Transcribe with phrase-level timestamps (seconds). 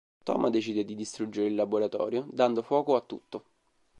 [0.23, 3.43] Tom decide di distruggere il laboratorio, dando fuoco a tutto.